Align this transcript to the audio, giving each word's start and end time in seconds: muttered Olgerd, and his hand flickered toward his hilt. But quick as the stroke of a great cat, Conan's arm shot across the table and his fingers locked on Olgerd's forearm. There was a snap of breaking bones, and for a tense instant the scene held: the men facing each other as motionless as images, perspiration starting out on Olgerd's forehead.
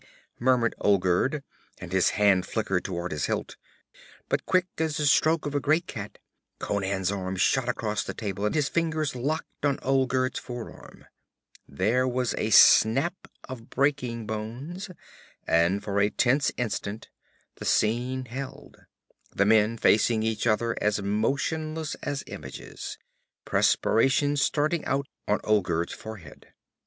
muttered 0.39 0.73
Olgerd, 0.79 1.43
and 1.77 1.91
his 1.91 2.09
hand 2.17 2.47
flickered 2.47 2.83
toward 2.83 3.11
his 3.11 3.25
hilt. 3.27 3.55
But 4.29 4.47
quick 4.47 4.65
as 4.79 4.97
the 4.97 5.05
stroke 5.05 5.45
of 5.45 5.53
a 5.53 5.59
great 5.59 5.85
cat, 5.85 6.17
Conan's 6.57 7.11
arm 7.11 7.35
shot 7.35 7.69
across 7.69 8.03
the 8.03 8.15
table 8.15 8.43
and 8.47 8.55
his 8.55 8.67
fingers 8.67 9.15
locked 9.15 9.63
on 9.63 9.77
Olgerd's 9.83 10.39
forearm. 10.39 11.05
There 11.67 12.07
was 12.07 12.33
a 12.39 12.49
snap 12.49 13.27
of 13.47 13.69
breaking 13.69 14.25
bones, 14.25 14.89
and 15.45 15.83
for 15.83 15.99
a 15.99 16.09
tense 16.09 16.51
instant 16.57 17.09
the 17.57 17.65
scene 17.65 18.25
held: 18.25 18.77
the 19.35 19.45
men 19.45 19.77
facing 19.77 20.23
each 20.23 20.47
other 20.47 20.75
as 20.81 20.99
motionless 20.99 21.93
as 22.01 22.23
images, 22.25 22.97
perspiration 23.45 24.35
starting 24.35 24.83
out 24.85 25.05
on 25.27 25.39
Olgerd's 25.43 25.93
forehead. 25.93 26.53